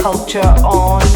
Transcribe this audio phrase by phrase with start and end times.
[0.00, 1.09] culture on.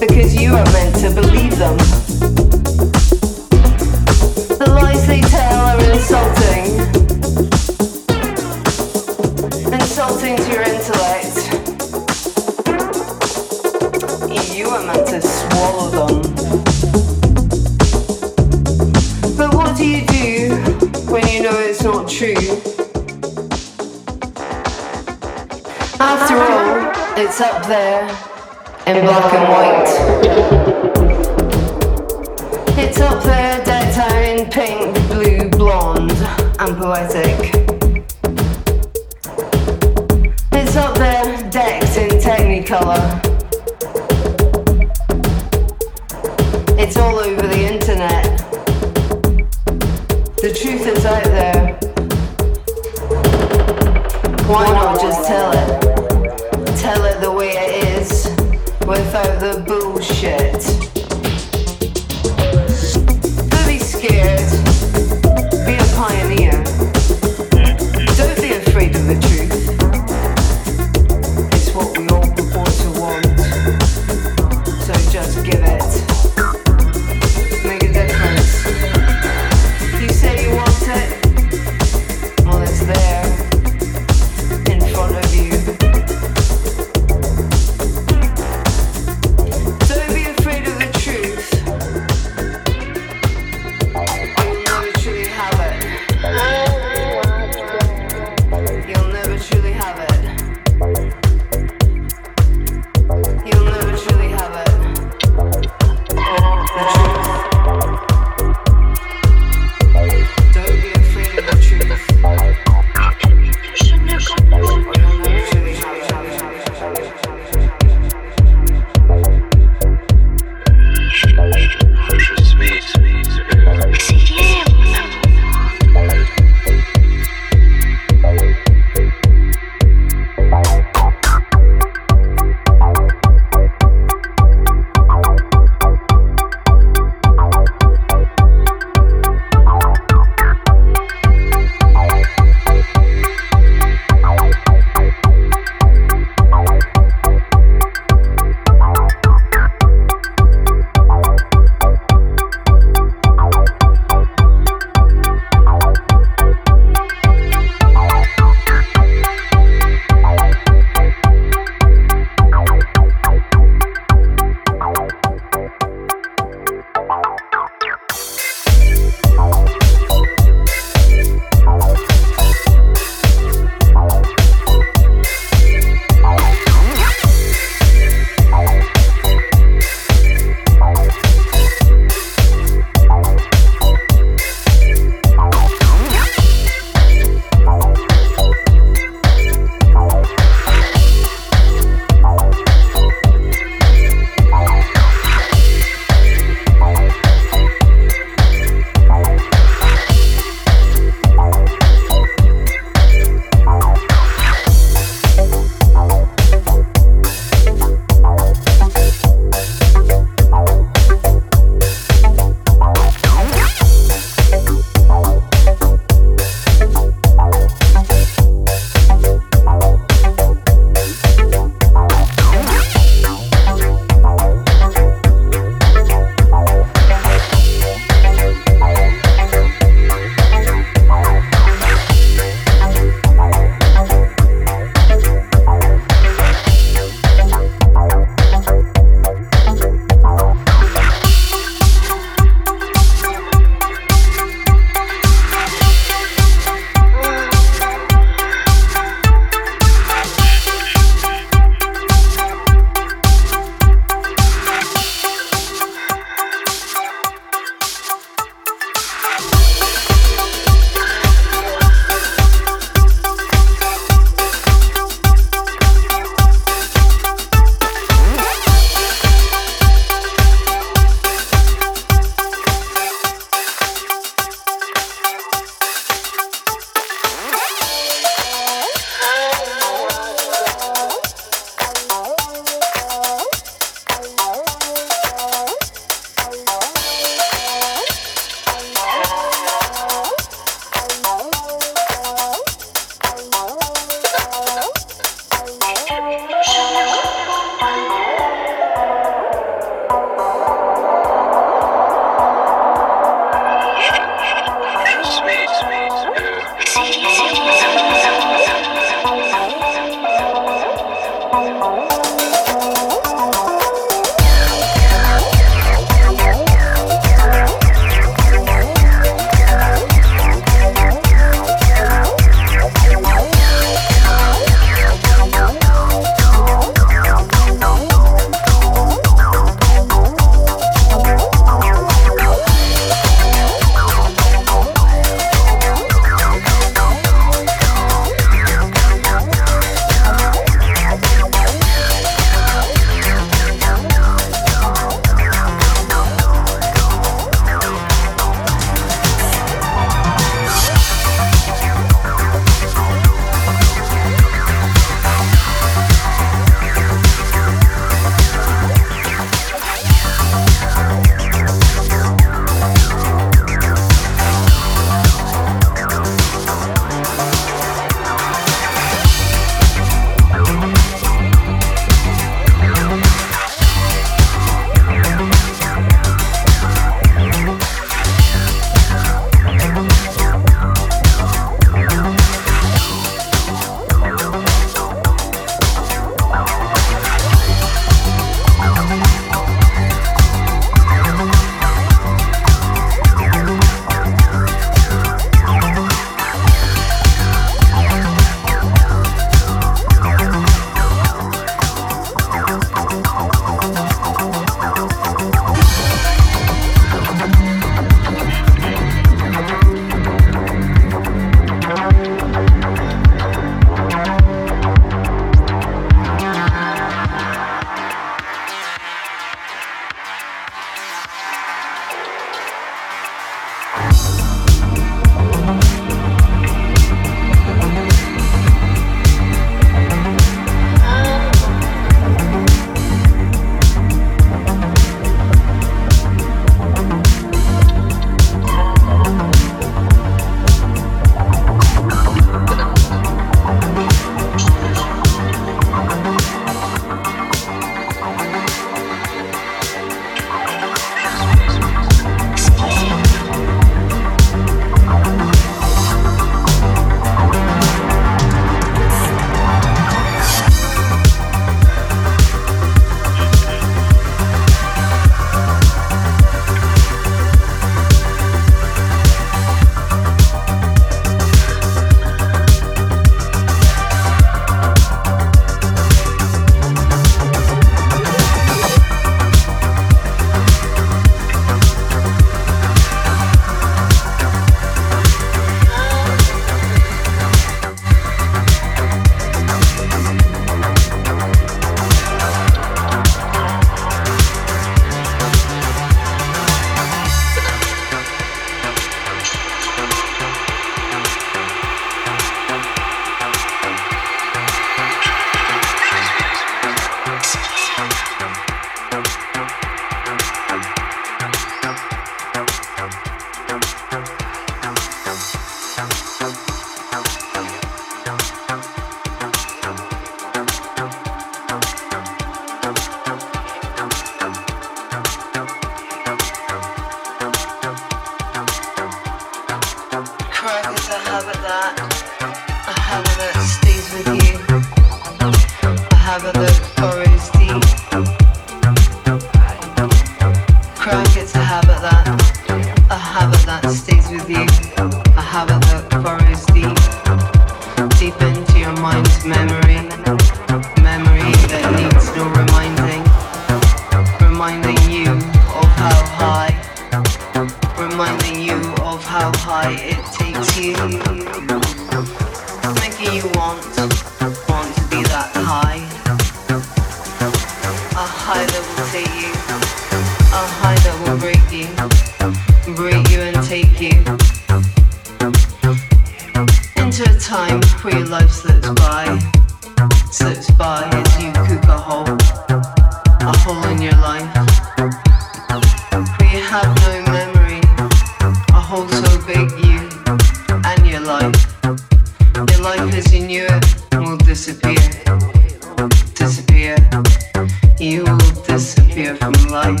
[597.98, 600.00] you will disappear from life.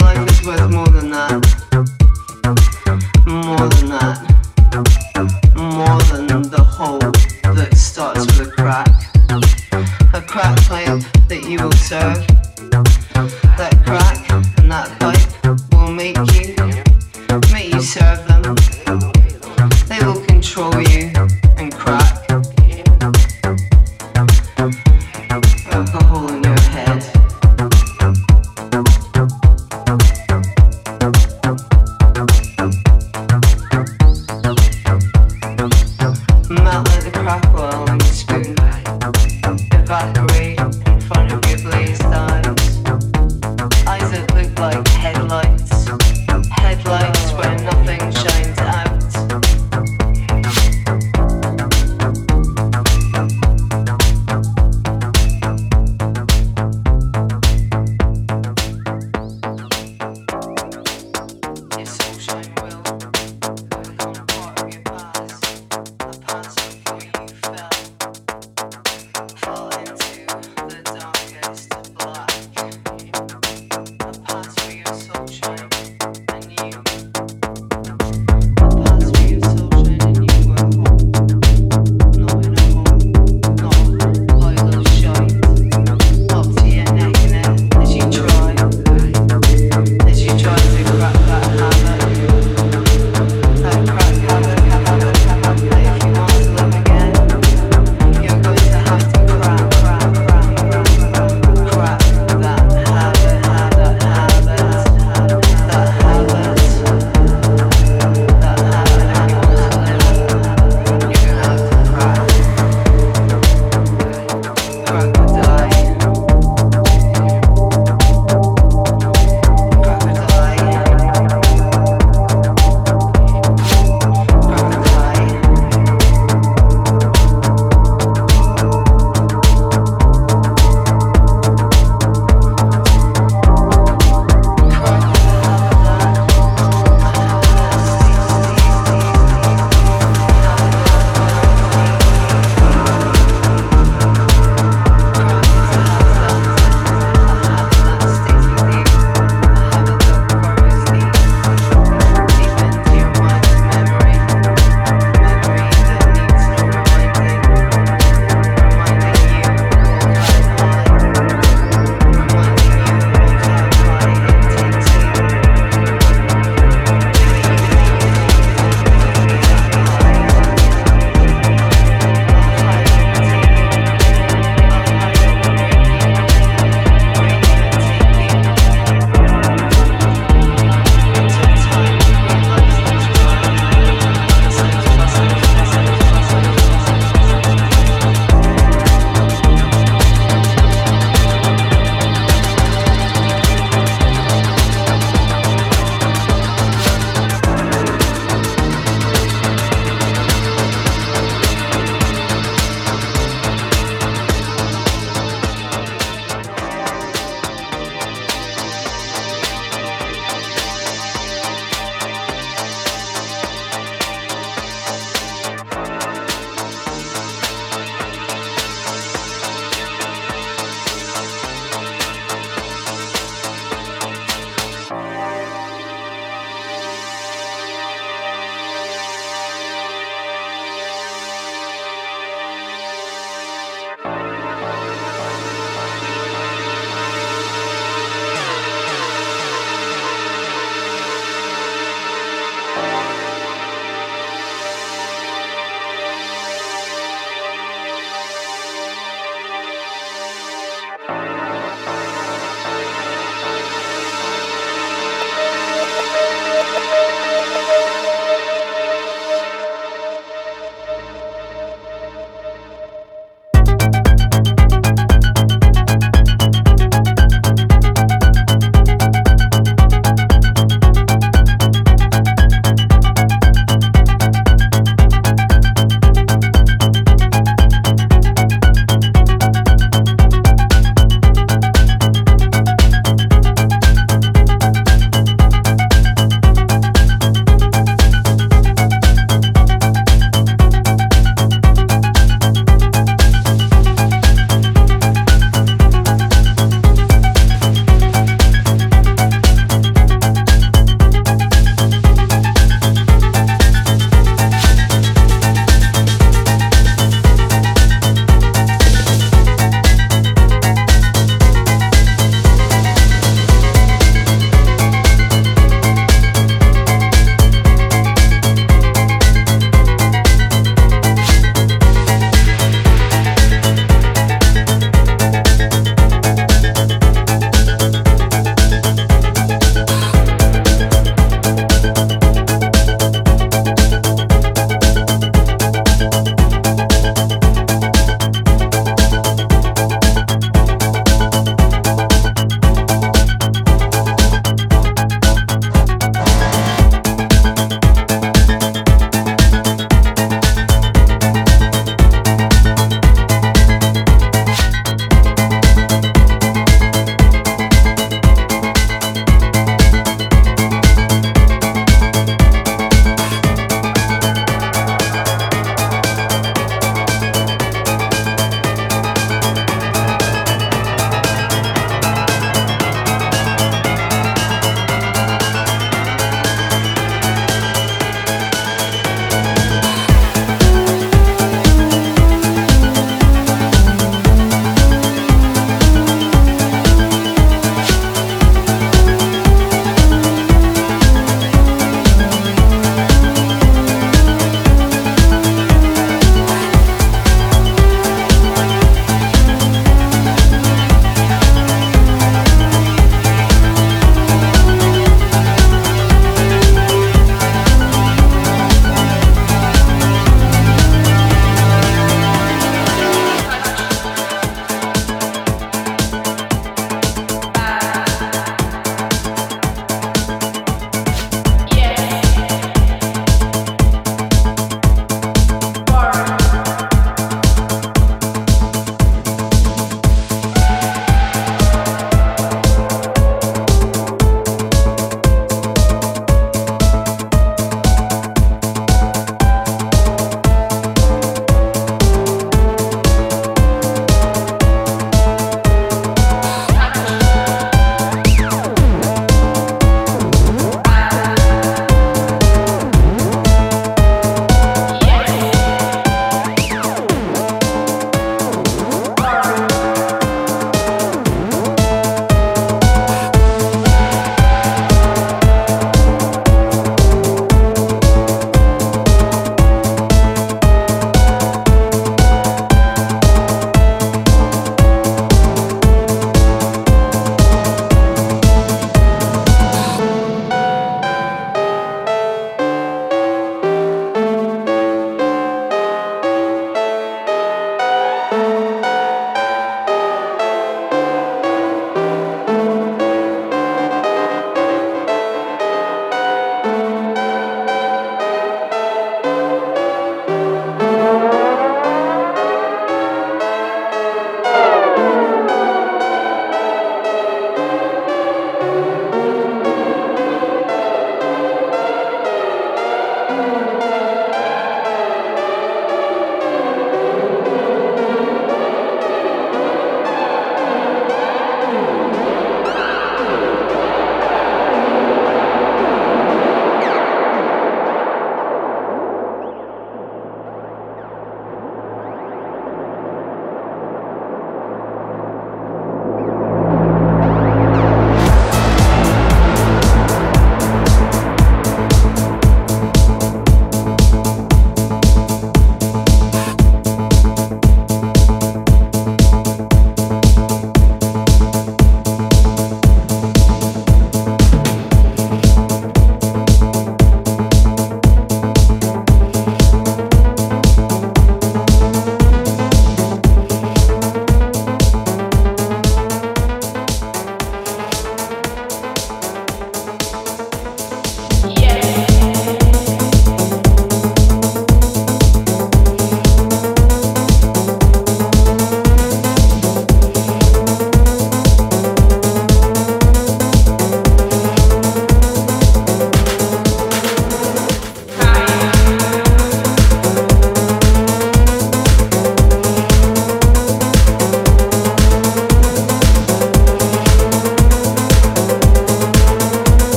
[0.00, 1.67] Life is worth more than that.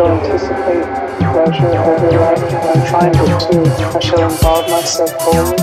[0.00, 0.88] shall anticipate
[1.28, 3.64] pleasure every life and find it too.
[3.92, 5.60] I shall involve myself wholly.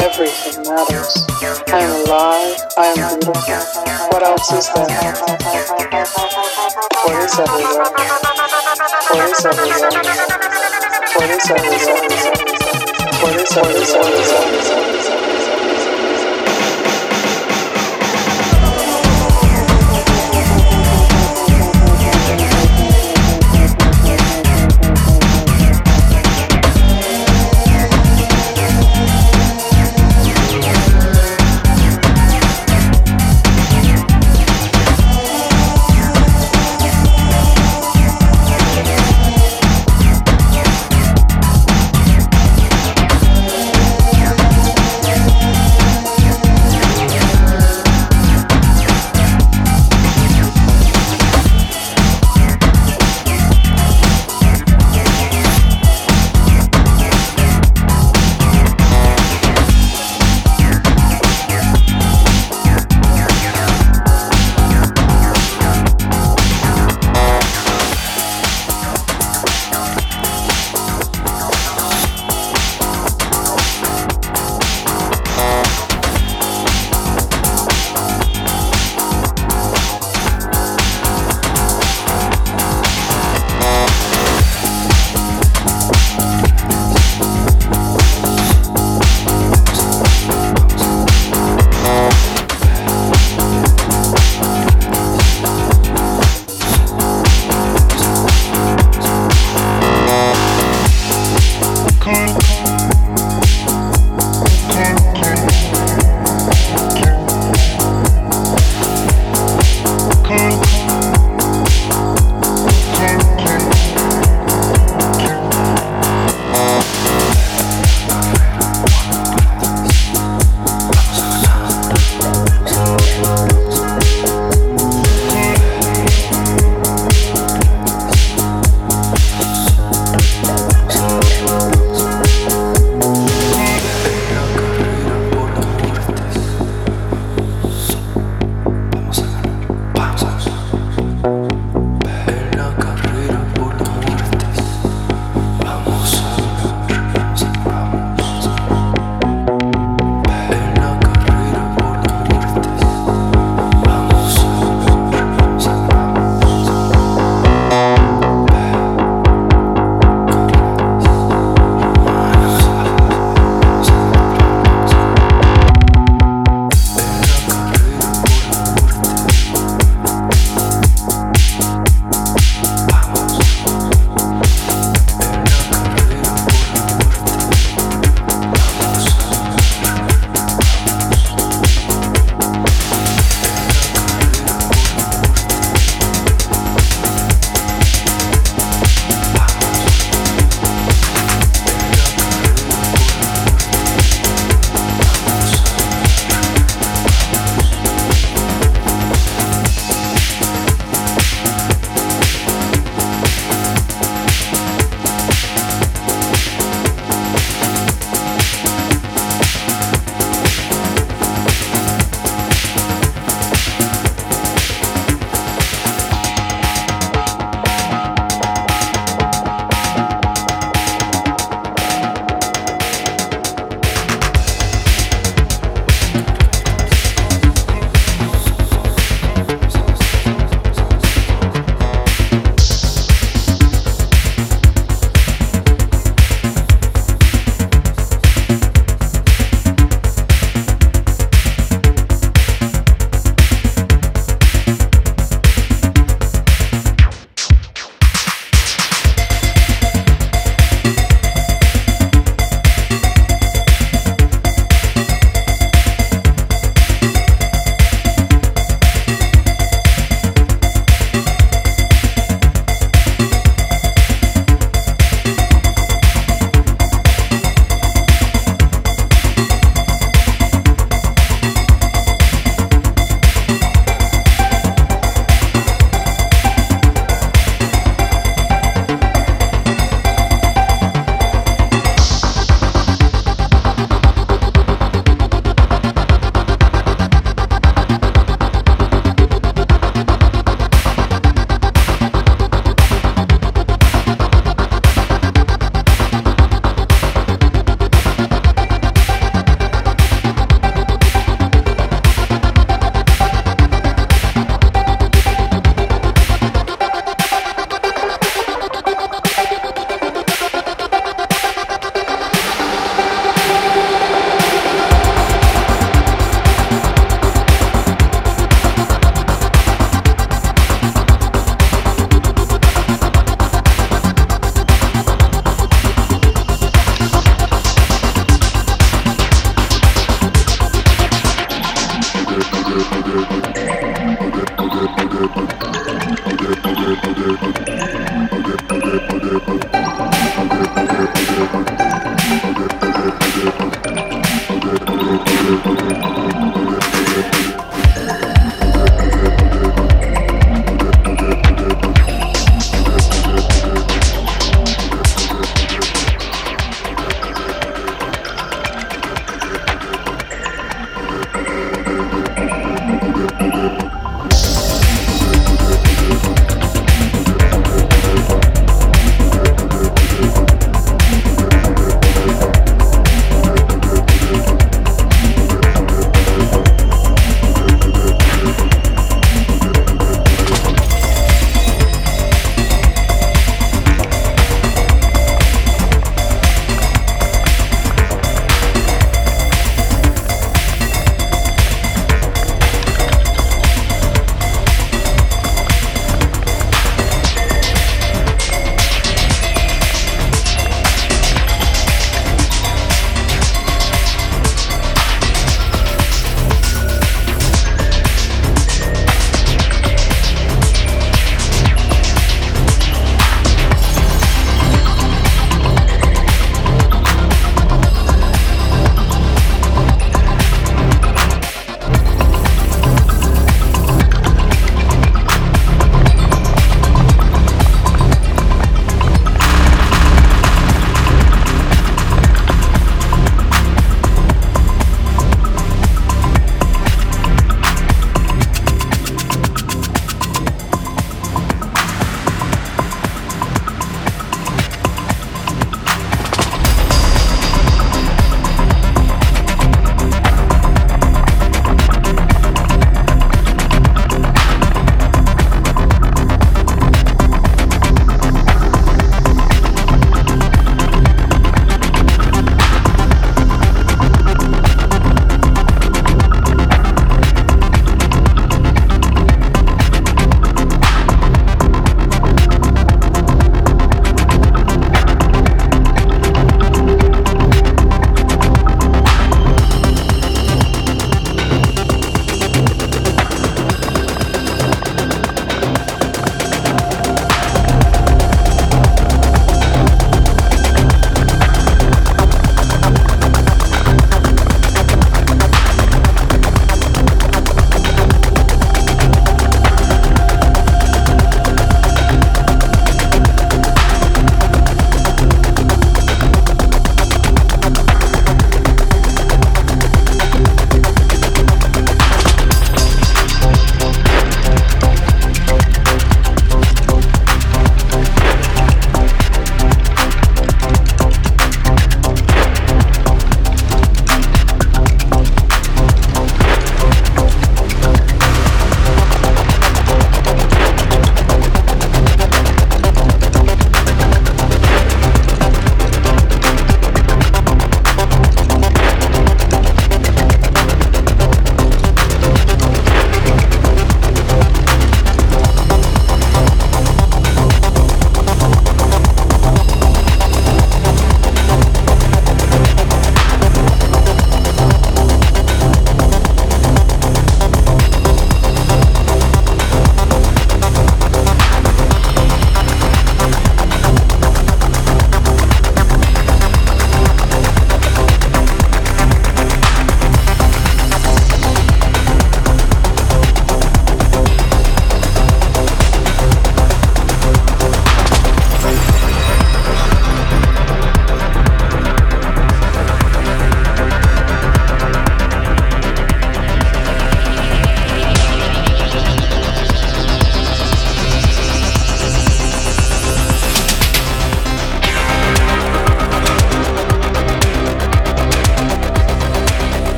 [0.00, 1.26] Everything matters.
[1.68, 2.56] I am alive.
[2.78, 3.84] I am beautiful.
[4.08, 4.88] What else is there?
[7.04, 7.92] What is everywhere?
[9.12, 9.92] What is everywhere?
[11.12, 12.00] What is everywhere?
[13.20, 14.00] What is everywhere?
[14.00, 15.11] What is everywhere?